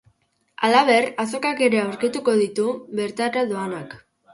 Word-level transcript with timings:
Halaber, 0.67 1.07
azokak 1.25 1.63
ere 1.67 1.83
aurkituko 1.85 2.37
ditu 2.43 2.69
bertara 3.03 3.51
doanak. 3.57 4.01